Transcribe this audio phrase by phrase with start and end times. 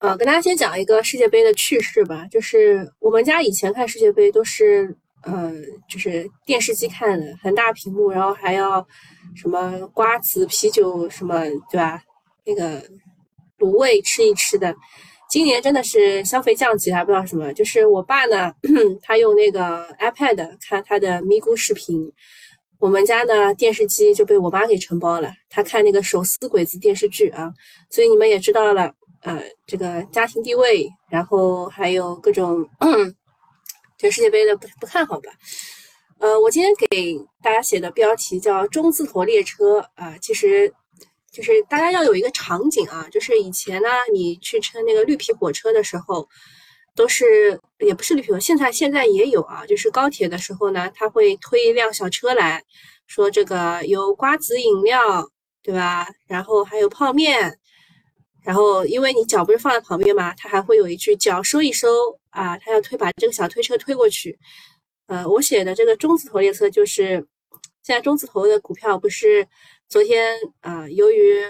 [0.00, 5.52] 呃，跟大家先讲一个世界杯的趣事吧，就是我们家以前看世界杯都是，呃，
[5.88, 8.86] 就是电视机看的，很大屏幕，然后还要
[9.34, 12.00] 什么瓜子、啤酒什么，对吧？
[12.46, 12.80] 那个
[13.58, 14.72] 卤味吃一吃的。
[15.28, 17.52] 今年真的是消费降级，还不知道什么。
[17.52, 18.52] 就是我爸呢，
[19.02, 22.12] 他用那个 iPad 看他的咪咕视频，
[22.78, 27.52] 我们家呢电视机就被我妈给承包了，他看那个手撕鬼子电视剧啊，
[27.90, 28.94] 所以你们也知道了。
[29.22, 32.68] 呃，这个家庭地位，然后还有各种，
[33.98, 35.32] 这世界杯的不不看好吧？
[36.18, 40.72] 呃，我今天给大家写的标题叫“中字头列车”啊，其实
[41.32, 46.28] 就是大家要有一个场景啊，就是以前呢，你去乘那个绿皮火车的时候，
[46.94, 52.62] 都是也不是绿皮火，现在现在也有啊，就是高铁的时候呢，他会推一辆小车来
[53.06, 55.28] 说这个有瓜子饮料，
[55.62, 56.08] 对吧？
[56.26, 57.57] 然后还有泡面。
[58.48, 61.86] 然后，因为你脚不是放在旁边嘛，他还会有一句“脚收一收”
[62.32, 64.38] 啊，他要推把这个小推车推过去。
[65.06, 67.26] 呃，我写的这个中字头列车就是，
[67.82, 69.46] 现在中字头的股票不是
[69.86, 71.44] 昨天啊，由于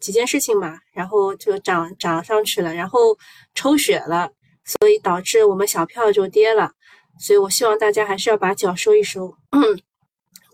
[0.00, 3.16] 几件事情嘛，然后就涨涨上去了，然后
[3.54, 4.30] 抽血了，
[4.66, 6.72] 所以导致我们小票就跌了。
[7.18, 9.34] 所以我希望大家还是要把脚收一收。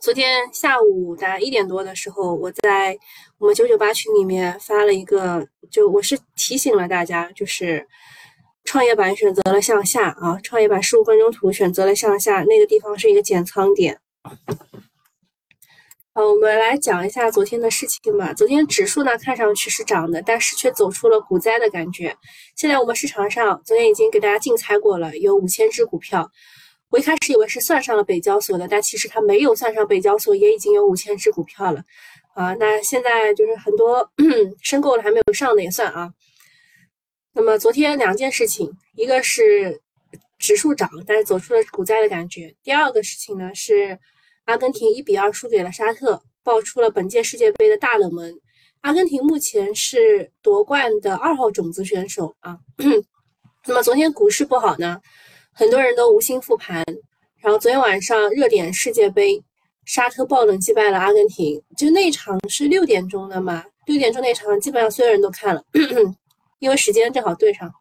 [0.05, 2.95] 昨天下午大概一点多的时候，我在
[3.39, 7.89] 我们九九八群里面发了一个，就我是提醒了大家，就是
[8.65, 13.99] 创业板选择了向下啊，创业板十五分钟图选择了向下，那个地方是一个减仓点。
[16.13, 18.35] 好，我们来讲一下昨天的事情吧。
[18.35, 22.15] 昨天指数呢看上去是涨的，但是却走出了股灾的感觉。
[22.57, 26.31] 现在我们市场上昨天已经给大家竞猜过了，有五千只股票。
[26.95, 31.83] 我一开始以为是算上了北交所的，但其实它没有算上北交所，也已经有五千只股票了
[32.35, 32.55] 啊。
[32.55, 34.09] 那现在就是很多
[34.63, 36.13] 申购了还没有上的也算啊。
[37.33, 39.83] 那么昨天两件事情，一个是
[40.39, 43.99] 指数涨，但是走出了股灾的感觉；第二个事情呢是
[44.45, 48.33] 阿根廷一比二输给了沙特，爆出了本届世界杯的大冷门。
[48.83, 52.59] 阿根廷目前是夺冠的二号种子选手啊。
[53.67, 55.01] 那么昨天股市不好呢？
[55.55, 56.85] 很多人都无心复盘，
[57.37, 59.41] 然后昨天晚上热点世界杯，
[59.85, 65.65] 沙特爆冷击败了阿根廷，就那场是六点钟的嘛，六点钟那场基本上所有人都看了，
[66.59, 67.73] 因为时间正好对上。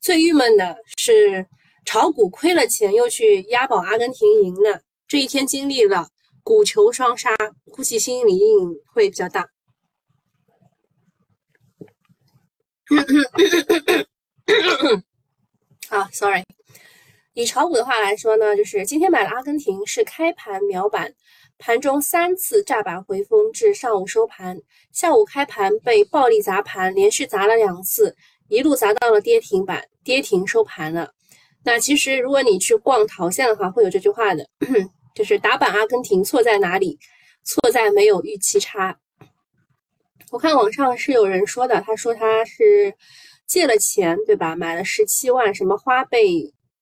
[0.00, 1.46] 最郁闷的是
[1.84, 6.08] 炒股亏了钱，又去押宝阿根廷赢了，这一天经历了
[6.42, 7.36] 股球双杀，
[7.70, 9.48] 估计心理阴影会比较大。
[15.90, 16.44] 啊，sorry，
[17.34, 21.12] 以炒股的话来说呢，就是今天买了阿根廷是开盘秒板，
[21.58, 24.56] 盘中三次炸板回风至上午收盘，
[24.92, 28.14] 下午开盘被暴力砸盘，连续砸了两次，
[28.48, 31.12] 一路砸到了跌停板，跌停收盘了。
[31.64, 34.48] 那其实如果你去逛淘线的话，会有这句话的，
[35.16, 36.96] 就是打板阿根廷错在哪里？
[37.42, 38.96] 错在没有预期差。
[40.30, 42.94] 我看网上是有人说的，他说他是。
[43.50, 44.54] 借了钱，对吧？
[44.54, 46.18] 买了十七万，什么花呗，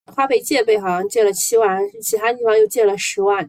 [0.05, 3.49] 花呗借呗，好像借了七万，其他地方又借了十万。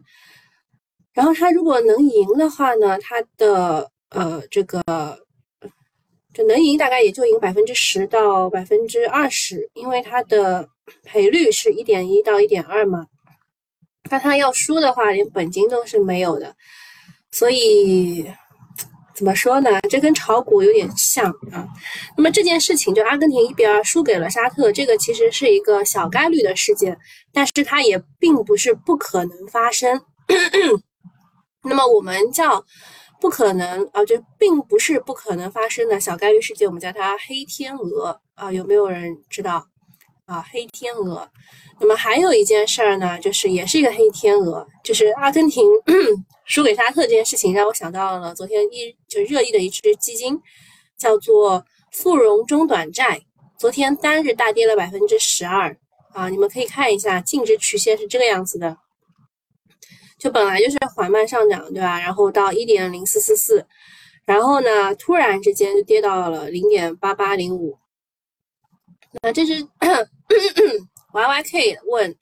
[1.12, 4.82] 然后他如果能赢的话呢，他的呃这个
[6.32, 10.66] 就能赢，大概也就赢百分之十到百分之二十，因为他的
[11.02, 13.06] 赔率是一点一到一点二嘛。
[14.08, 16.56] 但他要输的话，连本金都是没有的，
[17.30, 18.24] 所以。
[19.20, 19.78] 怎么说呢？
[19.82, 21.68] 这跟炒股有点像啊。
[22.16, 26.98] 那么这件事情，就阿根廷一比二输给了沙特，这个其实是一个小概率的事件，
[27.30, 30.00] 但是它也并不是不可能发生。
[31.64, 32.64] 那么我们叫
[33.20, 38.50] 不可能啊，就并不是不可能发生的小概率事件，我们叫它黑天鹅啊。
[38.50, 39.62] 有没有人知道
[40.30, 40.44] 啊？
[40.50, 41.28] 黑天鹅。
[41.80, 45.64] 那么还有一件事儿呢，就是也是一个黑天鹅，就是阿根廷。
[46.46, 50.36] 输给沙特这件事情让我想到了昨天一就热议的一只基金，
[50.98, 53.22] 叫做富荣中短债，
[53.56, 55.76] 昨天单日大跌了百分之十二
[56.12, 56.28] 啊！
[56.28, 58.76] 你们可以看一下净值曲线是这个样子的，
[60.18, 62.00] 就本来就是缓慢上涨，对吧？
[62.00, 63.64] 然后到一点零四四四，
[64.24, 67.78] 然后呢，突然之间就跌到了零点八八零五。
[69.22, 69.64] 那这只
[71.12, 72.16] Y Y K 问，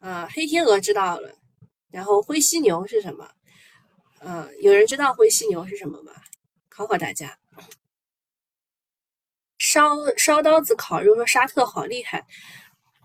[0.00, 1.30] 呃，黑天鹅知道了，
[1.90, 3.28] 然后灰犀牛是什么？
[4.20, 6.12] 嗯，有人知道灰犀牛是什么吗？
[6.68, 7.36] 考考大家。
[9.58, 12.26] 烧烧刀子烤肉，说沙特好厉害。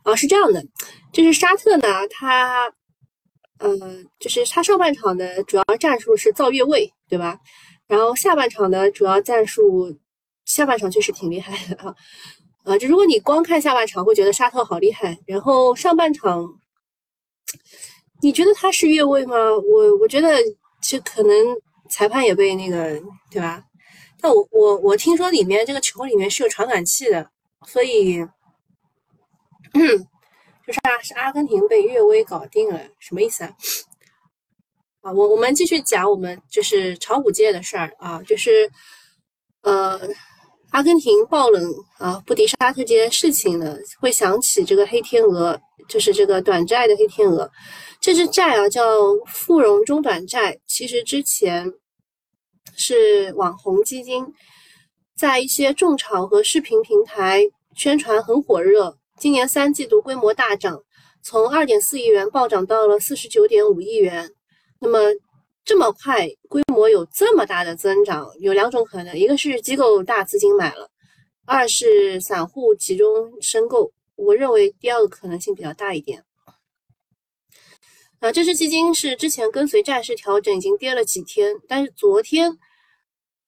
[0.05, 0.63] 哦，是这样的，
[1.11, 2.71] 就是沙特呢，它，
[3.59, 7.37] 呃，就是它上半场的主要战术是造越位，对吧？
[7.87, 9.99] 然后下半场的主要战术
[10.45, 11.95] 下半场确实挺厉害的啊，
[12.65, 16.45] 啊，就如果你光看下半场会觉得沙特好厉害，然后上半场，
[18.21, 19.35] 你觉得他是越位吗？
[19.35, 20.29] 我我觉得
[20.81, 21.35] 这可能
[21.89, 23.63] 裁判也被那个对吧？
[24.19, 27.29] 但我我我听说里面这个球里面是有传感器的，
[27.67, 28.17] 所以，
[29.73, 33.55] 就是啊，是阿根廷被越位搞定了，什么意思啊？
[35.01, 38.71] 啊，我我们继续讲我们就是炒股界的事儿啊，就是
[39.61, 39.99] 呃，
[40.75, 45.57] 阿根廷爆冷啊，不敌沙特这件事情呢，会想起这个黑天鹅，
[45.87, 47.49] 就是这个短债的黑天鹅，
[48.01, 48.83] 这只债啊叫
[49.25, 51.71] 富荣中短债，其实之前
[52.75, 54.25] 是网红基金，
[55.17, 57.41] 在一些众筹和视频平台
[57.77, 60.81] 宣传很火热，今年三季度规模大涨，
[61.23, 64.29] 从二点四亿元暴涨到了四十九点五亿元。
[64.81, 64.99] 那么
[65.65, 70.91] 这么快规模有这么大的增长，有两种可能，一个是机构大资金买了，
[71.43, 73.91] 二是散户集中申购。
[74.15, 76.23] 我认为第二个可能性比较大一点。
[78.19, 82.59] 啊，这只基金是之前跟随债市调整，已经跌了几天，但是昨天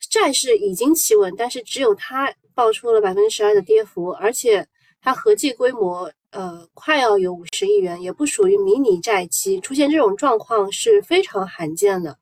[0.10, 4.68] 债市已经企稳，但是只有它爆出了百分之十二的跌幅，而且
[5.02, 6.12] 它合计规模。
[6.32, 12.18] 呃，快要有五十亿元，也不属于迷你债基，出现这种状况是非常罕见的。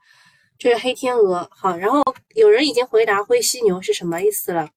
[0.58, 2.02] 这是黑天鹅，好，然后
[2.36, 4.70] 有人已经回答灰犀牛是什么意思了。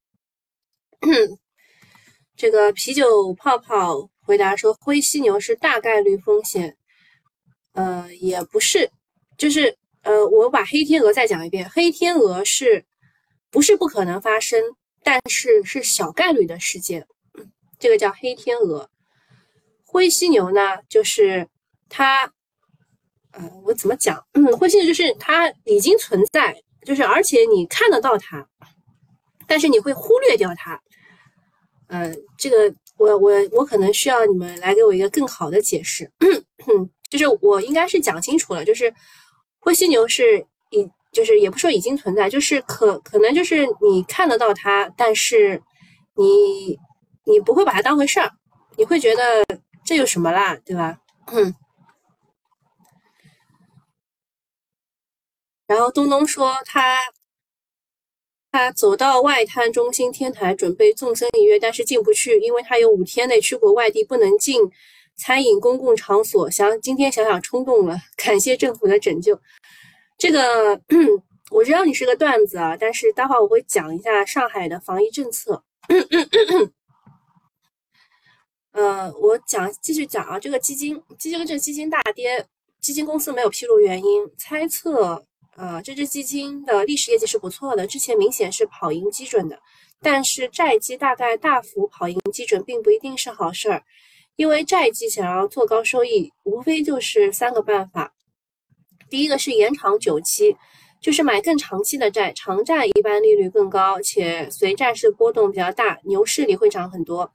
[2.37, 6.77] 这个啤酒泡泡回答说，灰犀牛是大概率风险。
[7.75, 8.91] 呃，也不是，
[9.37, 12.85] 就是呃，我把黑天鹅再讲一遍，黑天鹅是
[13.51, 14.61] 不是不可能发生，
[15.05, 17.07] 但是是小概率的事件，
[17.79, 18.91] 这个叫黑天鹅。
[19.91, 21.49] 灰犀牛呢，就是
[21.89, 22.31] 它，
[23.33, 24.23] 呃，我怎么讲？
[24.35, 26.55] 嗯，灰犀牛就是它已经存在，
[26.85, 28.47] 就是而且你看得到它，
[29.47, 30.79] 但是你会忽略掉它。
[31.87, 36.13] 呃，这个我我我可能需要你们来给我一个更好的解释。
[37.09, 38.93] 就是我应该是讲清楚了，就是
[39.59, 45.63] 灰犀牛是已，就是也不说已经存在，就是可可能就是你看得到它，但是
[46.15, 46.79] 你
[47.25, 48.31] 你不会把它当回事儿，
[48.77, 49.43] 你会觉得。
[49.89, 51.01] 这有什么啦，对吧？
[51.33, 51.55] 嗯。
[55.67, 56.99] 然后东东说他
[58.51, 64.61] 他走到外滩中心天台准备纵身一跃，但是进不去，因为他有五天内去过外地，不能进
[65.17, 66.51] 餐饮公共场所。
[66.51, 69.41] 想今天想想冲动了，感谢政府的拯救。
[70.19, 70.79] 这个
[71.51, 75.65] 我知道你是个段子啊，但是待会我会讲一下上海的防疫政策。
[78.73, 82.47] 呃，我讲继续讲啊，这个基金，基金这个基金大跌，
[82.81, 85.25] 基金公司没有披露原因，猜测，
[85.57, 89.59] 呃，这只基金的历史业绩是不错的，之前明显是跑赢基准的，
[90.01, 93.83] 但是债基大概大幅跑赢基准，并不一定是好事儿，
[94.37, 98.13] 因为债基想要做高收益，无非就是三个办法，
[99.11, 100.57] 第一个是延长久期，
[101.01, 107.33] 就是买更长期的债，长债一般利率更高，且随债市波动比较大，牛市里会涨很多。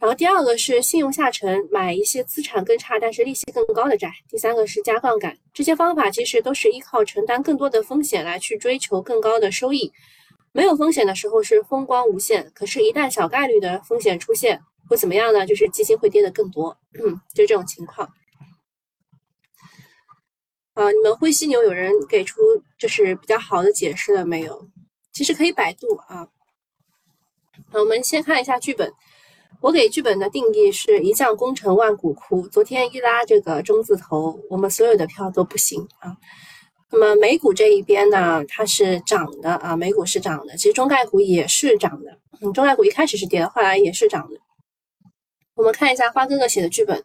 [0.00, 4.12] 然后第二个是信用下沉，买一些资产更差但是利息更高的债。
[4.28, 9.92] 第三个是加杠杆，这些方法其实都是依靠承担更多的风险来去追求更高的收益。
[10.52, 15.44] 没有风险的时候是风光无限，可是，一旦小概率的风险出现，会怎么样呢？
[15.44, 18.08] 就是基金会跌得更多，嗯，就这种情况。
[20.74, 22.40] 啊，你们灰犀牛有人给出
[22.78, 24.68] 就是比较好的解释了没有？
[25.12, 26.28] 其实可以百度啊。
[27.72, 28.92] 那我们先看一下剧本。
[29.60, 32.46] 我给剧本的定义是一将功成万骨枯。
[32.48, 36.16] 昨天一拉这个中字头，我们所有的票都不行啊。
[36.92, 42.18] 那么美股这一边呢，它是涨的啊，美股是涨的，其实中概股也是涨的。
[42.40, 44.38] 嗯，中概股一开始是跌的，后来也是涨的。
[45.56, 47.02] 我们看一下花哥哥写的剧本：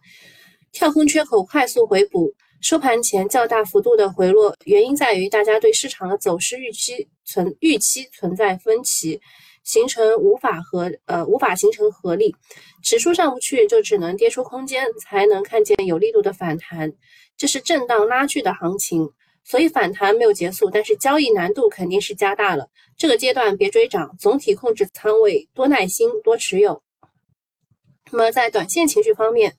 [0.71, 2.31] 跳空缺口快速回补，
[2.61, 9.19] 收盘前较大幅度的回落，原因在于大家对市场的走势预期存预期存在分歧。
[9.63, 12.35] 形成无法合呃无法形成合力，
[12.83, 16.93] 指数上不去就只能跌出空间，才能看见有力度的反弹。
[17.37, 19.09] 这是震荡拉锯的行情，
[19.43, 22.69] 所以反弹没有结束，但是交易难度肯定是加大了。
[22.95, 26.83] 这个阶段别追涨，总体控制仓位，多耐心，多持有。
[28.11, 29.55] 那么在短线情绪方面，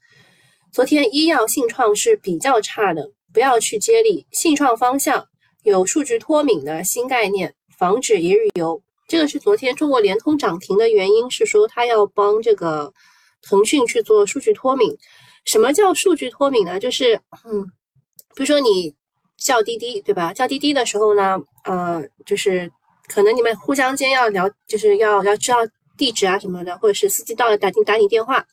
[0.70, 4.26] 昨天医药信创是比较差的，不要去接力。
[4.30, 5.26] 信创方向
[5.64, 8.83] 有数据脱敏的新概念，防止一日游。
[9.06, 12.92] 这个是昨天中国联通涨停的原因，是说它要帮这个
[13.42, 14.96] 腾讯去做数据脱敏。
[15.44, 16.80] 什么叫数据脱敏呢？
[16.80, 17.64] 就是，嗯，
[18.34, 18.94] 比如说你
[19.36, 20.32] 叫滴滴，对吧？
[20.32, 22.70] 叫滴滴的时候呢，呃，就是
[23.08, 25.58] 可能你们互相间要聊，就是要要知道
[25.98, 28.46] 地址啊什么的，或者是司机到了打打你电话。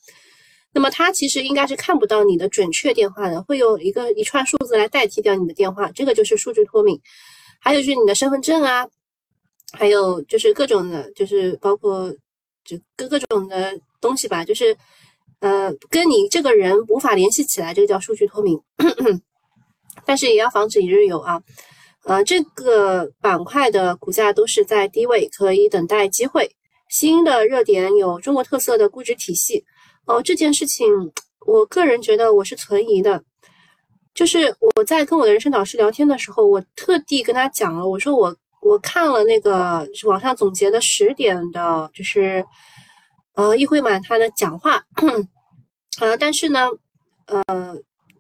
[0.74, 7.00] 那么他其实应该是看不到你的准确电话的，会有一个一串数字来代替掉你的电话，这个就是数据脱敏。
[7.62, 8.88] 还有就是你的身份证啊，
[9.72, 12.14] 还有就是各种的，就是包括
[12.64, 14.76] 就各各种的东西吧，就是
[15.40, 18.60] 呃跟你这个人无法联系起来，这个叫数据脱敏。
[20.06, 21.42] 但是也要防止一日游啊，
[22.06, 26.50] 呃这个板块的股价都是在低位，可以等待机会。
[26.90, 29.64] 新的热点有中国特色的估值体系。
[30.06, 30.88] 哦，这件事情，
[31.46, 33.24] 我个人觉得我是存疑的。
[34.14, 42.46] 就是我在跟我的人生导师聊天的时候，我特地跟他讲了，我说我我看了那个网上总结的十点的，就是
[43.36, 44.84] 呃易会满他的讲话，
[46.00, 46.70] 呃，但是呢，
[47.26, 47.76] 呃，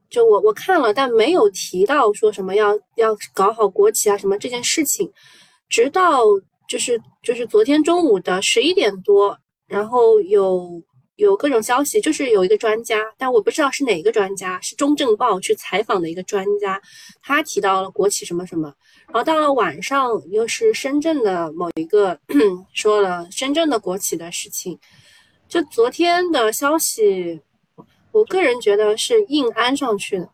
[0.10, 5.12] 就我我看了，但没有提到说什么要要搞好国企啊什么这件事情，
[5.70, 6.22] 直到
[6.68, 10.82] 就是就是昨天中午的十一点多，然后有。
[11.26, 16.82] 有各种消息，就是有一个专家，但我不知道是哪个专家，是中证报去采访的一个专家，
[17.22, 18.74] 他提到了国企什么什么，
[19.08, 22.20] 然后到了晚上又是深圳的某一个
[22.74, 24.80] 说了深圳的国企的事情，
[25.48, 27.40] 就昨天的消息，
[28.12, 30.30] 我个人觉得是硬安上去的，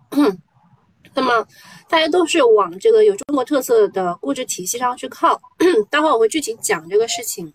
[1.14, 1.46] 那么
[1.90, 5.38] 大家都是往这个有中国特色的估值体系上去靠，
[5.92, 7.54] 待会我会具体讲这个事情。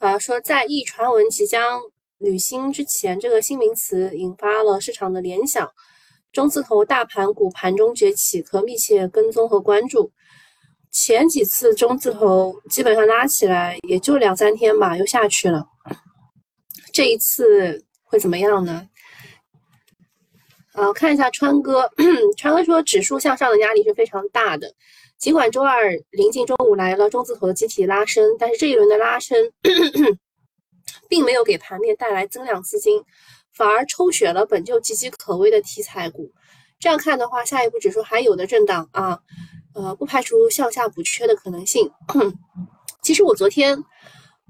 [0.00, 1.78] 呃，说在一传闻即将
[2.16, 5.70] 履新之前，这个新名词引发了市场的联想。
[6.32, 10.10] 中字头大盘股盘中崛起，可密切跟踪和关注。
[10.90, 15.66] 前几次中字头基本上拉起来也就两三天吧，又下去了。
[16.94, 18.88] 这一次会怎么样呢？
[20.72, 21.90] 呃，看一下川哥，
[22.38, 24.72] 川哥说指数向上的压力是非常大的。
[25.20, 29.36] 尽管周二临近中午来了中字头的集体拉升，但是这一轮的拉升
[31.10, 33.04] 并没有给盘面带来增量资金，
[33.52, 36.32] 反而抽血了本就岌岌可危的题材股。
[36.78, 39.20] 这样看的话，下一步指数还有的震荡啊，
[39.74, 41.90] 呃，不排除向下补缺的可能性。
[43.04, 43.78] 其实我昨天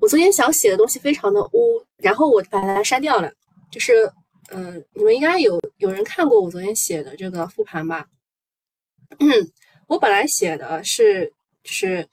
[0.00, 3.32] 我昨天想写的东西非常的污，然后我把它删掉了。
[3.72, 4.08] 就是，
[4.52, 8.06] 嗯，你们应该有有人看过我昨天写的这个复盘吧？
[9.90, 11.32] 我本来写的是，
[11.64, 12.06] 是，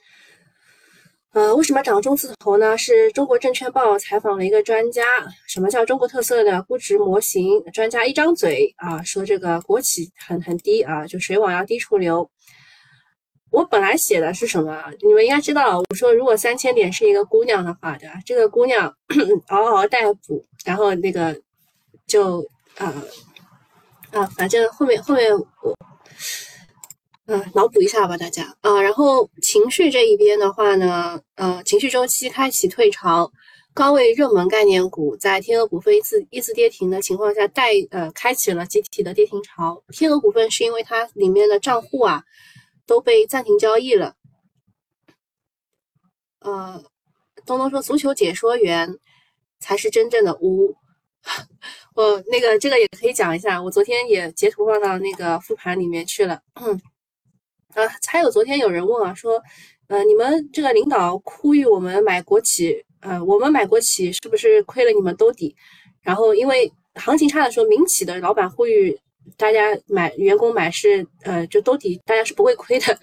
[1.34, 2.76] 呃，为什么涨中字头呢？
[2.76, 5.04] 是中国证券报采访了一个专家，
[5.48, 7.64] 什么叫中国特色的估值模型？
[7.72, 12.28] 专家一张嘴啊，说这个国企很很低啊，就水往要低处流。
[13.52, 14.84] 我本来写的是什么？
[15.04, 18.16] 你们应该知道，我说如果三千点是一个姑娘的话，对吧？
[18.26, 18.92] 这个姑娘
[19.50, 21.40] 嗷嗷待哺，然后那个
[22.08, 22.44] 就
[22.80, 22.92] 啊
[24.10, 25.78] 啊，反正后面后面我。
[27.28, 28.82] 嗯，脑补一下吧，大家啊。
[28.82, 33.30] 然后情绪这一边的话呢，呃，情绪周期开启退潮，
[33.74, 39.84] 高位热门概念股在天鹅股份一次一次跌停的情况下带呃开启了集体的跌停潮。
[39.90, 42.24] 天鹅股份是因为它里面的账户啊
[42.86, 44.16] 都被暂停交易了。
[46.40, 46.82] 呃，
[47.46, 48.98] 东东说足球解说员
[49.60, 50.74] 才是真正的污。
[51.94, 56.42] 我那个这个也可以讲一下，我昨天也截图放到那个复盘里面去了。
[57.78, 59.40] 啊，还有昨天有人问啊，说，
[59.86, 65.56] 呃，你们这个领导呼吁我们买国企，呃，我们买国企是不是亏了你们兜底？
[66.02, 69.00] 然后因为行情差的时候，民企的老板呼吁
[69.38, 72.98] 大家买，员工买是，呃，就兜底，大家是不会亏的。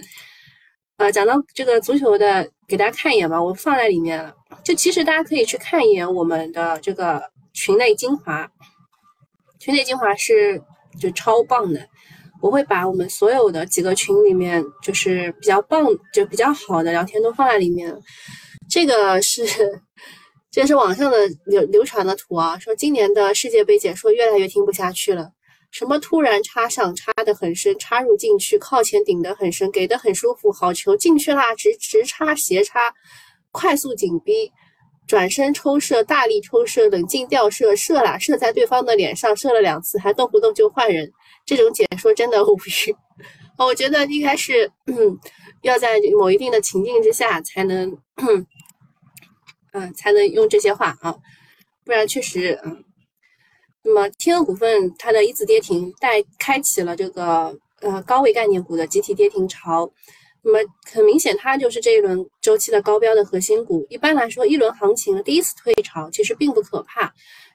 [0.96, 4.34] 呃，讲到这个足球的，给大家看一眼吧，我放在里面了。
[4.64, 8.50] 就其实大家可以去看一眼我们的这个群内精华，
[9.60, 10.60] 群内精华是
[11.00, 11.88] 就超棒的。
[12.44, 15.82] 我会把我们所有的几个群里面，就是比较棒、
[16.12, 17.90] 就比较好的聊天都放在里面。
[18.68, 19.42] 这个是，
[20.52, 25.30] 这是网上的流流传的图啊，说今年的世界杯解说越来越听不下去了。
[25.70, 31.54] 什么突然插上，插得很深，插入禁区，靠前顶得很深，给的很舒服，好球进去啦！
[31.54, 32.78] 直直插斜插，
[33.52, 34.52] 快速紧逼，
[35.06, 41.10] 转身抽射，大力抽射，冷静吊射，射啦，射在对方的脸上，射了两次，还动不动就换人。
[41.46, 42.96] 这种解说真的无语，
[43.58, 44.70] 我觉得应该是，
[45.62, 47.96] 要在某一定的情境之下才能，
[49.72, 51.14] 嗯，才能用这些话啊，
[51.84, 52.84] 不然确实，嗯，
[53.82, 59.92] 那么天鹅股份它的一字跌停带开启了这个呃高位概念股的集体跌停潮，
[60.42, 60.58] 那么
[60.90, 63.86] 很明显它就是这一轮周期的高标的核心股。
[63.90, 67.12] 一般来说，一轮行情第一次退潮其实并不可怕。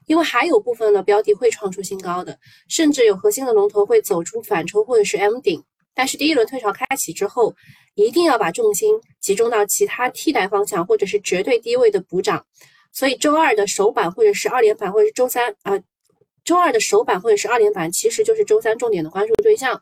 [0.10, 2.36] 因为还有部分的标的会创出新高的，
[2.68, 5.64] 甚至有核心的龙头会走出反抽或者是 M 顶，
[5.94, 7.54] 但是第一轮退潮开启之后，
[7.94, 12.44] 一定要把重心集中到其他替代方向或者是绝对低位的补涨。
[12.92, 15.80] 所以周二的首板或者是二连板，或者是周三啊，
[16.44, 19.80] 周二的首板或者是二连板，其实就是周三重点的关注对象。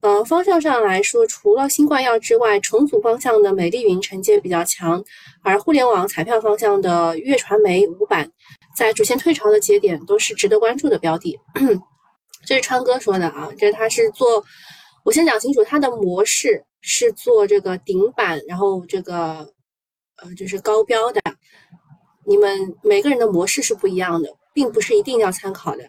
[0.00, 5.04] 呃，方向上来说，除了新冠药之外，重组方向的美丽云承接比较强，
[5.42, 8.30] 而互联网彩票方向的粤传媒、五板，
[8.76, 11.38] 在主线退潮的节点都是值得关注的标的。
[12.46, 14.44] 这是川哥说的啊，这他是做，
[15.04, 19.52] 我先讲清楚，他的模式是做这个顶板，然后这个
[20.16, 21.20] 呃就是高标的，
[22.26, 25.84] 你们每个人的模式是不一样的，并不是一定要参考的。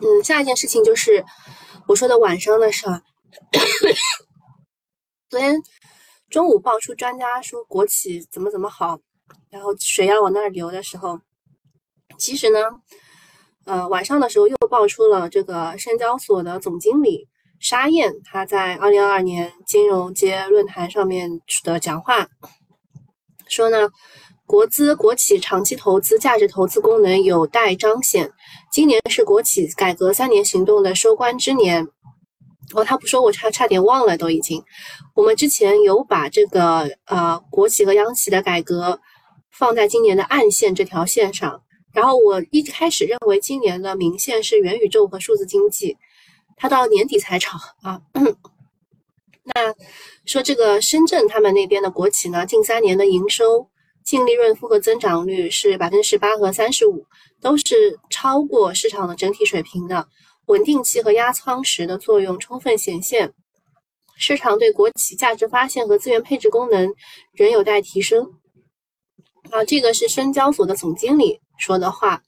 [0.00, 1.24] 嗯，下一件事情就是。
[1.86, 3.00] 我说的晚上的事儿，
[5.30, 5.56] 昨天
[6.28, 9.00] 中午爆出专家说国企怎么怎么好，
[9.48, 11.18] 然后水要往那儿流的时候，
[12.18, 12.58] 其实呢，
[13.64, 17.28] 呃，晚上的时候又爆出了这个深交所的总经理
[17.60, 22.28] 沙燕，他在二零二二年金融街论坛上面的讲话，
[23.48, 23.88] 说呢，
[24.46, 28.30] 国资国企长期投资价值投资功能有待彰显。
[28.72, 31.86] 今年是国企改革三年行动的收官之年，
[32.74, 34.62] 哦，他不说，我差差点忘了，都已经。
[35.14, 39.00] 我们之前有把这个呃国企和央企的改革
[39.50, 45.96] 放在今年的暗线这条线上，然后我一开始认为今年的明线是元宇宙和数字经济，
[46.56, 48.00] 它到年底才炒啊。
[49.44, 49.74] 那
[50.26, 53.68] 说这个深圳他们那边的国企呢，近三年的营收。
[54.04, 57.04] 净利润复合增长率是百分之十八和三十五，
[57.42, 60.08] 都是超过市场的整体水平的。
[60.46, 63.34] 稳定期和压舱石的作用充分显现，
[64.16, 66.94] 市场对国企价值发现和资源配置功能
[67.34, 68.32] 仍有待提升。
[69.50, 72.22] 啊，这个是深交所的总经理说的话。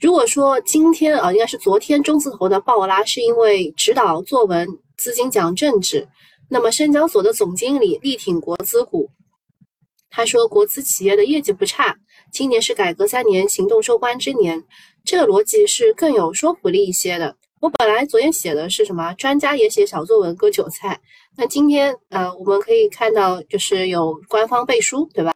[0.00, 6.06] 如果说今天啊，应该是昨天中字头的暴拉是因为指导作文资金讲政治，
[6.50, 9.08] 那么深交所的总经理力挺国资股。
[10.10, 11.96] 他说，国资企业的业绩不差，
[12.32, 14.62] 今年是改革三年行动收官之年，
[15.04, 17.36] 这个逻辑是更有说服力一些的。
[17.60, 19.14] 我本来昨天写的是什么？
[19.14, 21.00] 专家也写小作文割韭菜。
[21.36, 25.32] 那今天，呃，我们可以看到，就是有官方背书，对吧？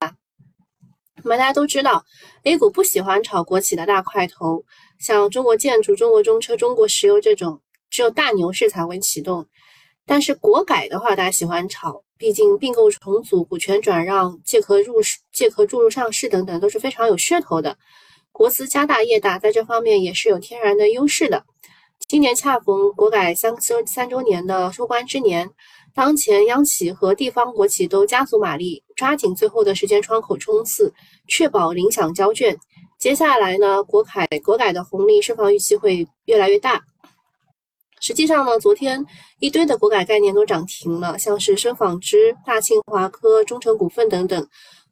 [1.25, 2.05] 那么大家都知道
[2.45, 4.65] ，A 股不喜欢炒国企的大块头，
[4.99, 9.47] 像中国建筑、中国中车、中国石油这种，只有大牛市才会启动。
[10.07, 12.03] 但是国改的话，大家喜欢炒。
[12.19, 17.79] 毕竟并购重组、股权转让、借壳入市、借壳注入上市等等都是非常有噱头的。
[18.31, 21.47] 国资家大业大，在这方面也是有天然的优势的。
[22.07, 25.49] 今年恰逢国改三周三周年的收官之年，
[25.95, 30.93] 当前央企和地方国企都加速马力，抓紧最后的时间窗口冲刺，
[31.27, 32.55] 确保领饷交卷。
[32.99, 36.83] 接下来呢，国改国改的红利释放预期会越来越大。
[37.99, 39.03] 实际上呢，昨天
[39.39, 44.47] 一堆的国改概念都涨停了，像是深纺织、大庆华科、中成股份等等，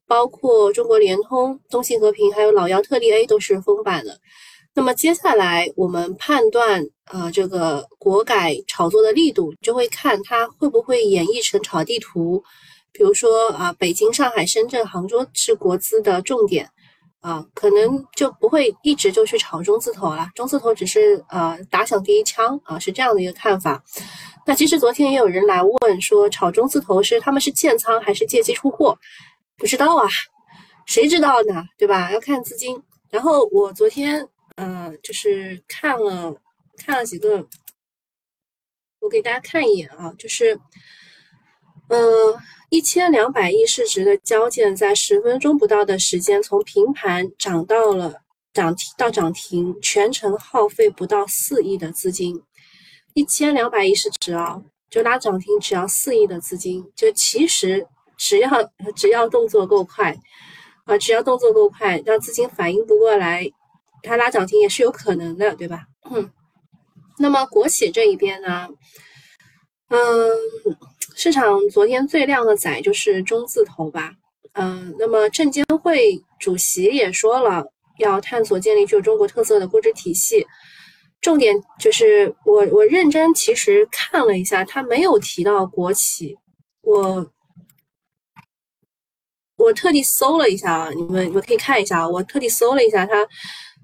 [0.07, 4.16] 包括中国联通、中信和平，还有老姚特力 A 都是封板了。
[4.75, 12.42] 那么接下来我们判断，呃，这个国改炒作的力度，就会看它会不会演绎成炒地图，
[12.92, 16.70] 比如说啊，北京、上海、深圳、杭州是国资的重点。
[17.20, 23.83] 啊，可能就不会一直就去炒中字头了，中字头只是呃打响第一枪啊，是这样的一个看法。
[24.46, 28.96] 那其实昨天也有人来问说，炒中字头是他们是建仓还是借机出货？
[29.57, 30.07] 不知道啊，
[30.87, 31.64] 谁知道呢？
[31.77, 32.12] 对吧？
[32.12, 32.81] 要看资金。
[33.11, 36.33] 然后我昨天呃就是看了
[36.77, 37.44] 看了几个，
[39.01, 40.59] 我给大家看一眼啊，就是
[41.88, 42.40] 呃。
[42.70, 48.20] 一千两百亿市值的交建，在十分钟不到的时间，从平盘涨到了
[48.52, 52.42] 涨停到涨停，全程耗费不到四亿的资金。
[53.14, 57.87] 一千两百亿市值啊，就拉涨停只要四亿的资金，就其实
[58.18, 58.50] 只要
[58.94, 60.14] 只要动作够快
[60.85, 63.50] 啊，只要动作够快，让资金反应不过来，
[64.02, 65.87] 它拉涨停也是有可能的，对吧？
[66.11, 66.31] 嗯。
[67.18, 68.68] 那么国企这一边呢，
[69.88, 70.31] 嗯。
[71.20, 74.12] 市场昨天最亮的仔就是中字头吧，
[74.52, 77.66] 嗯，那么证监会主席也说了，
[77.98, 80.46] 要探索建立具有中国特色的估值体系。
[81.20, 86.37] 重点就是我我认真其实看了一下，他没有提到国企，
[86.83, 87.28] 我
[89.57, 93.26] 我特地搜了一下啊，你们你们可以看一下啊，我特地搜了一下，他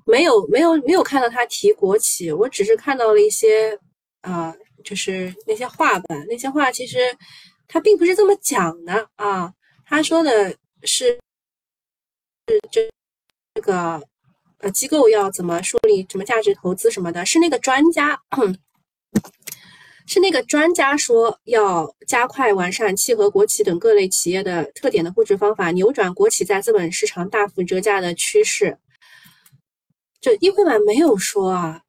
[0.07, 3.77] 没有没有没有看到他提国企，我只是看到了一些
[4.25, 4.55] 啊。
[4.85, 6.99] 就是那些话吧，那些话其实
[7.67, 9.51] 他并不是这么讲的啊。
[9.87, 10.51] 他说的
[10.83, 11.19] 是
[12.47, 12.87] 是这
[13.55, 14.03] 这个
[14.59, 18.21] 呃机构要怎么树立什么价值投资什么的，是那个专家
[20.07, 28.77] 是那个专家说要加快完善契合国企等各类企业的特点的估值方法，扭转国企在资本市场大幅折价的趋势。
[30.21, 31.81] 这议会版没有说啊，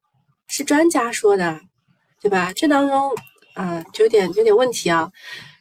[0.48, 1.60] 是专家说的，
[2.22, 2.52] 对吧？
[2.54, 3.10] 这当中
[3.54, 5.10] 啊，就有点有点问题啊。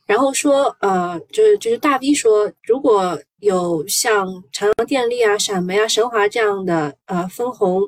[0.06, 7.82] 然后说，呃，就是就是大 V 说，如果有像长阳电力啊、陕煤啊、神华这样的呃分红。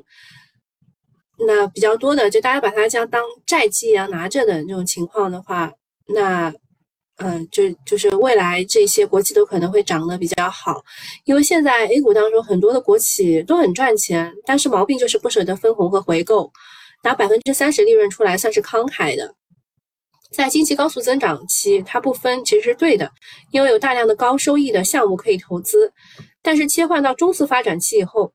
[1.46, 5.72] 那比较多的，就大家把它像当债基一样拿着的这种情况的话，
[6.08, 6.52] 那，
[7.18, 10.82] 嗯，就就是未来这些国企都可能会涨得比较好，
[11.26, 16.52] 因为现在 A 股当中很多的国企都很赚钱，但是毛病就是不舍得分红和回购，
[17.02, 19.34] 拿百分之三十利润出来算是慷慨的，
[20.32, 23.10] 在经济高速增长期它不分其实是对的，
[23.50, 25.92] 因为有大量的高收益的项目可以投资，
[26.42, 28.32] 但是切换到中速发展期以后。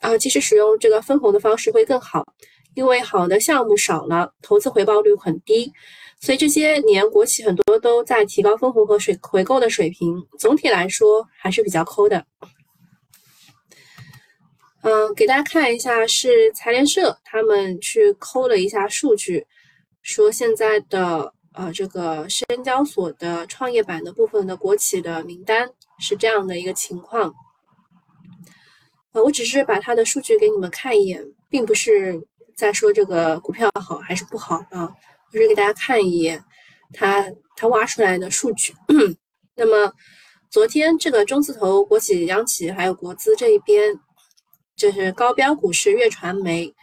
[0.00, 2.26] 啊，其实使用这个分红的方式会更好，
[2.74, 5.72] 因为好的项目少了，投资回报率很低，
[6.20, 12.24] 所以这些年国企很多都在提高分红和水回购的水平，总体来说还是比较抠的。
[14.86, 19.44] 嗯，给大家看一下，是财联社他们去抠了一下数据，
[20.00, 25.68] 说现在的呃这个深交所的创业板的部分的国企的名单
[25.98, 27.34] 是这样的一个情况。
[29.10, 31.20] 呃我只是把它的数据给你们看一眼，
[31.50, 34.94] 并不是在说这个股票好还是不好啊，
[35.32, 36.40] 我是给大家看一眼
[36.92, 38.72] 它它挖出来的数据。
[39.56, 39.92] 那么
[40.48, 43.98] 昨天这个中字头国企、央企还有国资这一边，
[44.76, 46.74] 就是高标股是粤传媒，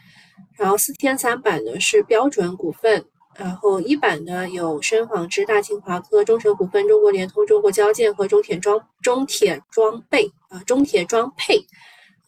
[0.58, 3.04] 然后四天三板的是标准股份，
[3.36, 11.64] 然后一板的有深纺织、大清华科、中诚股份、中国联通、中国交建和中铁装中铁装备啊，中铁装配。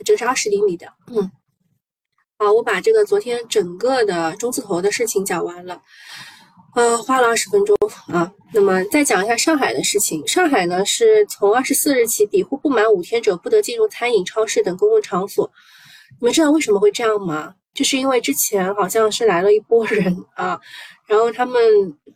[0.05, 1.31] 这个是二十厘米的，嗯，
[2.39, 5.81] 好，我把这个昨天整个的中字头的事情讲完了，
[6.77, 7.75] 呃，花了二十分钟
[8.09, 8.31] 啊。
[8.53, 15.51] 那么再讲一下上海的事情，上海呢是从二十四日起，抵沪不满五天者不得进入餐饮、超市等公共场所。
[16.21, 17.55] 你们知道为什么会这样吗？
[17.73, 20.61] 就是因为之前好像是来了一波人啊，
[21.07, 21.59] 然后他们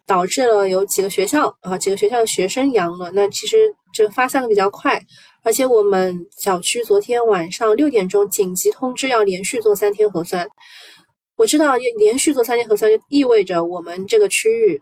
[0.07, 3.57] 导致了有几个学校啊，几个学校的学生阳了，那其实
[3.95, 5.01] 这发散的比较快。
[5.43, 10.47] 而且我们小区昨天晚上六点钟紧急通知要连续做三天核酸。
[11.41, 14.79] 我知道连续做三天核酸就意味着我们这个区域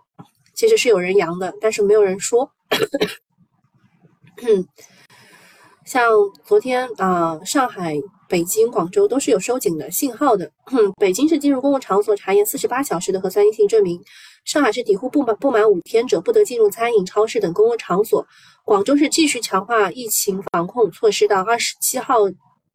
[0.54, 2.50] 其实是有人阳的，但是没有人说。
[5.86, 6.10] 像
[6.44, 7.94] 昨天啊，上海、
[8.28, 10.50] 北京、广州都是有收紧的信号的。
[10.98, 14.02] 北京是进入公共场所查验四十八小时的核酸阴性证明。
[14.44, 18.26] 上海是抵沪不满不满五天者不得进入餐饮、超市等公共场所。
[18.64, 22.16] 广州是继续强化疫情防控措施到二十七号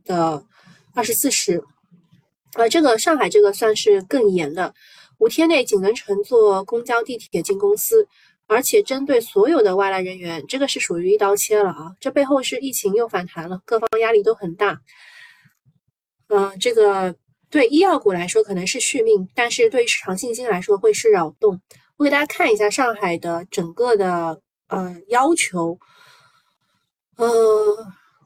[0.06, 0.42] 的
[0.96, 1.62] 二十四时，
[2.56, 4.74] 呃，这个上海这个算是更严的，
[5.20, 8.08] 五天内仅能乘坐公交、地铁进公司，
[8.48, 11.96] 而且针对所有的外来人员，这个是属于一刀切了啊！
[12.00, 14.80] 这背后是疫情又反弹了，各方压力都很大。
[16.28, 17.16] 嗯，这个
[17.50, 21.62] 对医药股来说可能是续命，但是对市场信心来说会是扰动。
[21.98, 24.42] 我给大家看一下上海的整个的。
[24.68, 25.78] 呃，要求，
[27.18, 27.28] 嗯，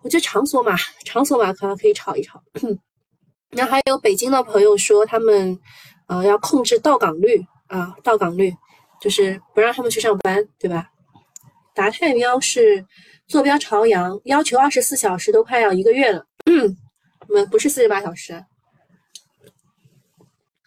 [0.01, 2.41] 我觉得场所嘛，场所嘛，可能可以炒一炒。
[3.51, 5.57] 那还有北京的朋友说，他们
[6.07, 8.53] 呃要控制到岗率啊，到岗率
[9.01, 10.89] 就是不让他们去上班，对吧？
[11.73, 12.85] 达泰喵是
[13.27, 16.25] 坐标朝阳，要求二十四小时，都快要一个月了。
[16.45, 16.77] 嗯
[17.27, 18.43] 我们不是四十八小时。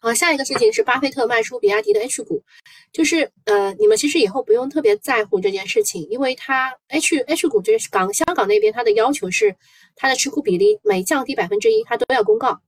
[0.03, 2.43] 好，下一个事情是巴菲特卖出比亚迪的 H 股，
[2.93, 9.55] 就是呃，你们其实以后不用特别在乎这件事情，因为它 H H 股就是港香港那边它的要求是
[9.97, 12.59] 它的持股比例每降低百分之一，它都要公告，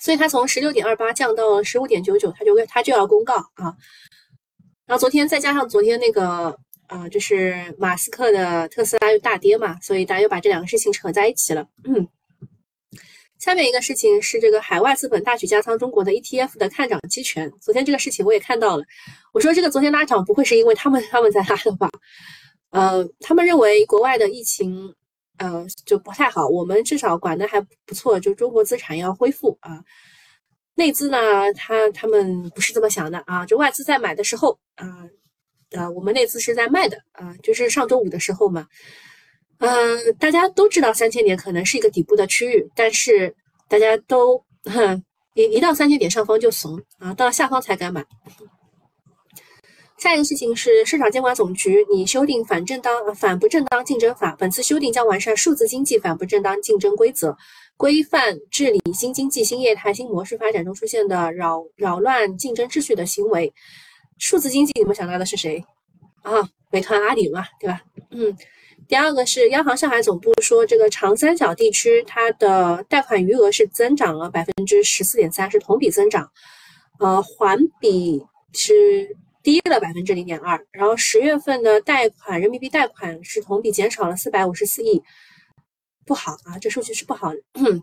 [0.00, 3.74] 所以它从十六点二八降到了十五点九九，它就它就要公告啊。
[4.86, 12.06] 然后昨天再加上昨天那个啊，就是马斯克的特斯拉又大跌嘛，所以大家又把这两个事情扯在一起了，嗯。
[13.40, 17.52] 下面一个事情是这个海外资本大举加仓中国的 ETF 的看涨期权。
[17.60, 18.84] 昨天这个事情我也看到了，
[19.34, 21.90] 我说这个昨天拉涨不会是因为他们他们在拉的吧？
[22.70, 24.94] 呃，他们认为国外的疫情
[25.38, 29.82] 呃就不太好，我们至少管的还不错，就中国资产要恢复啊。
[30.76, 35.08] 内资呢，他他们不是这么想的啊，就外资在买的时候啊，
[35.70, 38.66] 呃，我们内资是在卖的啊，就是上周五的时候嘛。
[39.58, 43.34] 嗯，大家都知道三千点可能是一个底部的区域，但是
[43.68, 45.02] 大家都哼
[45.34, 48.04] 一一到三千点上方就怂啊，到下方才敢买。
[50.04, 57.34] 下一个事情是市场监管总局拟修订反正当反不正当竞争法，本次修订将完善数字经济反不正当竞争规则，
[57.78, 63.50] 规范治理新经济新业态新模式发展中出现的扰扰乱竞争秩序的行为。
[64.18, 65.64] 数字经济，你们想到的是谁
[66.20, 66.46] 啊？
[66.70, 67.80] 美团、阿里嘛，对吧？
[68.10, 68.36] 嗯。
[68.86, 76.30] 第二个是央行上海总部说，这个长三角地区它的贷款余额是增长了百分之十四点三，是同比增长，
[77.00, 80.66] 呃，环比是低了百分之零点二。
[80.72, 85.00] 然后十月份的贷款人民币贷款是同比减少了四百五十四亿，
[86.04, 87.32] 不好啊，这数据是不好。
[87.52, 87.80] 嗯，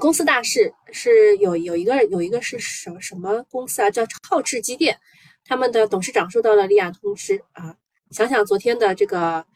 [0.00, 3.88] 公司大事是有有一个有一个是什么什么公司啊？
[3.88, 4.98] 叫浩智机电，
[5.44, 7.76] 他们的董事长收到了利亚通知啊，
[8.10, 9.46] 想想昨天的这个。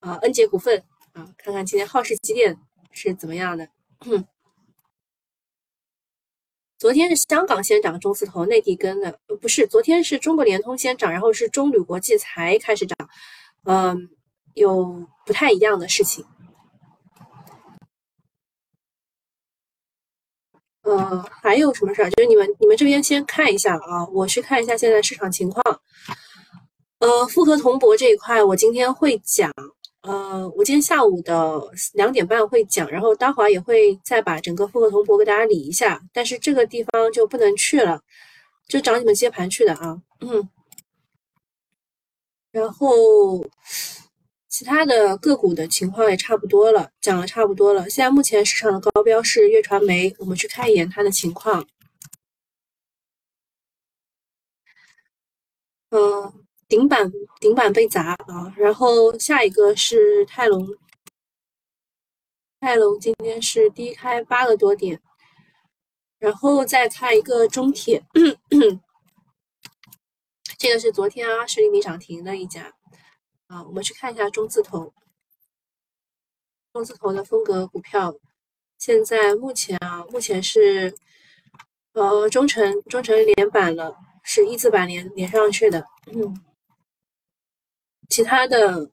[0.00, 0.80] 啊，恩捷股份
[1.12, 2.56] 啊，看看今天浩氏机电
[2.92, 3.68] 是怎么样的。
[6.78, 12.96] 昨天是香港先涨，中字头内地跟的，不是，昨天是中国联通先涨，然后是中铝国际才开始涨。
[13.64, 14.08] 嗯，
[14.54, 16.24] 有不太一样的事情。
[20.82, 22.10] 呃，还有什么事儿？
[22.10, 25.80] 就是你们你们这边先看一下啊，我去看一下现在市场情况。
[27.00, 29.52] 呃，复合铜箔这一块，我今天会讲。
[30.02, 31.60] 呃，我今天下午的
[31.94, 38.00] 两点半会讲，然后待会儿也会再把整个复合铜箔给大家理一下，但是这个地方就不能去了，
[38.68, 40.00] 就找你们接盘去的啊。
[40.20, 40.48] 嗯，
[42.52, 43.44] 然后
[44.48, 47.88] 其他的个股的情况也差不多了，讲的差不多了。
[47.90, 51.66] 现在目前市场的高标是粤传媒，我们去看一眼它的情况。
[55.90, 56.47] 嗯。
[56.68, 60.68] 顶板顶板被砸啊，然后下一个是泰隆，
[62.60, 65.00] 泰隆今天是低开八个多点，
[66.18, 68.04] 然后再看一个中铁，
[70.58, 72.74] 这个是昨天二十厘米涨停的一家
[73.46, 74.92] 啊，我们去看一下中字头，
[76.74, 78.14] 中字头的风格股票，
[78.76, 80.94] 现在目前啊，目前是
[81.92, 86.44] 呃中成中成连板了，是一字板连连上去的，嗯。
[88.08, 88.90] 其他的，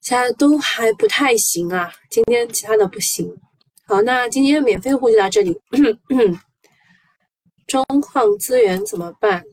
[0.00, 1.92] 其他都还不太行啊。
[2.10, 3.32] 今天其他的不行。
[3.86, 5.58] 好，那今天免费户就到这里。
[7.66, 9.44] 中矿资源怎么办？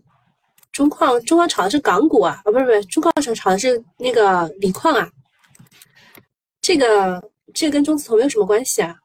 [0.71, 5.09] 中矿中矿炒的是港股啊，啊不是不是，中矿炒炒的是那个锂矿啊。
[6.61, 8.95] 这个这个跟中字头没有什么关系啊。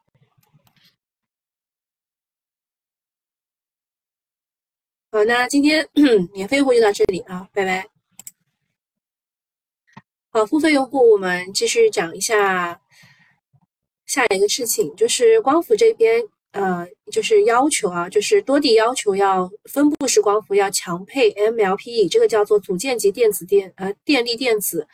[5.11, 5.87] 好，那今天
[6.33, 7.87] 免费户就到这里啊，拜拜。
[10.33, 12.79] 好，付费用户，我们继续讲一下
[14.05, 24.87] 下一个事情，就是光伏这边，呃，就是要求啊，就是多地要求要分布式光伏要强配 MLPE，这个叫做组件级电子电，呃，电力电子，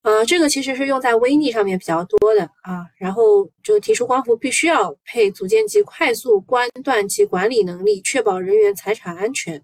[0.00, 9.62] 呃，这个其实是用在微逆上面比较多的啊，然后就提出光伏必须要配组件级快速关断及管理能力，确保人员财产安全。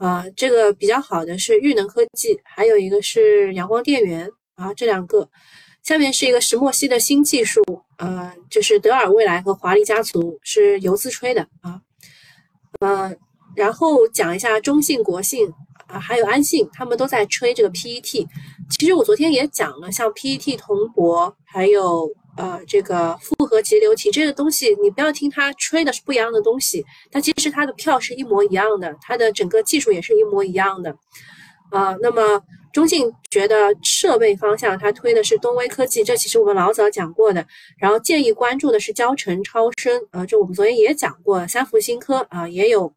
[0.00, 5.28] 啊，这个比较好的是裕能科技，还有一个是阳光电源啊，这两个。
[5.82, 7.62] 下面是一个石墨烯的新技术，
[7.98, 11.80] 呃，就是德尔未来和华丽家族是游资吹的啊，
[12.80, 13.14] 呃，
[13.54, 15.46] 然后讲一下中信、国信
[15.86, 18.26] 啊，还有安信，他们都在吹这个 PET。
[18.70, 22.10] 其实我昨天也讲了，像 PET 铜箔，还有。
[22.36, 30.96] 呃，这个复合节流体这个东西，你不要听它吹的是不一样的东西，它其实它的票是一模一样的，它的整个技术也是一模一样的。
[31.70, 32.40] 啊，那么
[32.72, 37.44] 中信觉得设备方向，它推的是东威科技，这其实我们老早讲过的。
[37.78, 42.92] 然后建议关注的是交城超声，呃，这我们昨天也讲过，三福新科啊也有。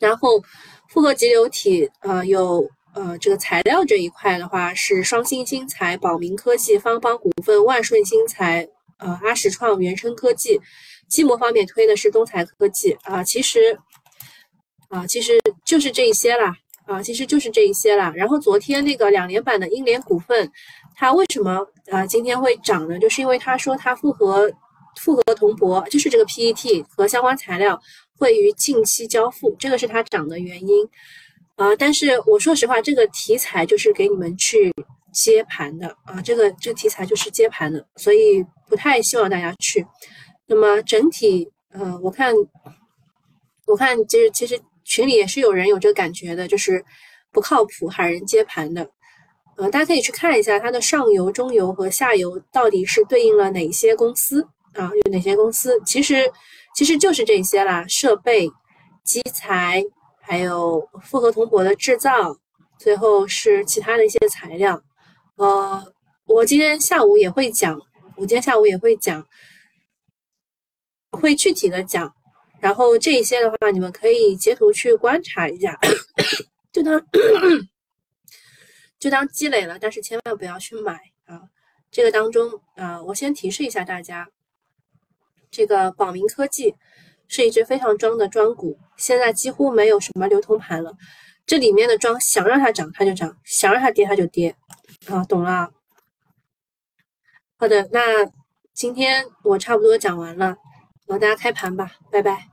[0.00, 0.42] 然后
[0.88, 2.68] 复合节流体，呃，有。
[2.94, 8.66] 呃，这个材料这一块的话是双星新材、宝明科技、方邦股份、万顺新材、
[8.98, 10.60] 呃阿石创、原生科技。
[11.08, 13.78] 基膜方面推的是东财科技啊，其实
[14.90, 18.12] 啊，其实就是这一些啦啊，其实就是这一些啦。
[18.14, 20.52] 然后昨天那个两连板的英联股份，
[20.94, 22.98] 它为什么啊今天会涨呢？
[22.98, 24.52] 就是因为他说它复合
[25.00, 27.80] 复合铜箔，就是这个 PET 和相关材料
[28.18, 30.86] 会于近期交付，这个是它涨的原因。
[31.56, 34.70] 啊，但是我说实话，这个题材就是给你们去
[35.12, 39.86] 接盘的啊，这个这个题材就是接盘的，所以不太希望大家去。
[40.46, 42.34] 那么整体，呃，我看，
[43.66, 46.84] 我看，其实其实群里也是有人有这个感觉的，就是
[47.32, 48.88] 不靠谱，喊人接盘的。
[49.56, 54.90] 呃，大家可以去看一下它的上游、中游和下游到底是对应了哪些公司啊？
[55.04, 55.80] 有哪些公司？
[55.84, 56.30] 其实
[56.74, 58.48] 其实就是这些啦，设备、
[59.04, 59.84] 机材。
[60.20, 62.36] 还有复合铜箔的制造，
[62.78, 64.78] 最后是其他的一些材料。
[65.38, 65.94] 呃，
[66.26, 67.80] 我今天下午也会讲，
[68.16, 69.24] 我今天下午也会讲，
[71.12, 72.12] 会具体的讲
[72.58, 75.78] 然后这一些的话，你们可以截图去观察一下，
[76.72, 77.00] 就当
[78.98, 80.94] 就当积累了，但是千万不要去买
[81.26, 81.42] 啊。
[81.92, 84.28] 这个当中啊，我先提示一下大家，
[85.52, 86.74] 这个宝明科技
[87.28, 90.94] 是一只非常庄的庄股，现在几乎没有什么流通盘了。
[91.46, 94.56] 这里面的庄想让它涨它就涨，想让它跌它就跌，
[95.06, 95.70] 啊，懂了。
[97.56, 98.30] 好的，那
[98.72, 100.56] 今天我差不多讲完了，
[101.06, 102.48] 然后大家开盘吧，拜拜。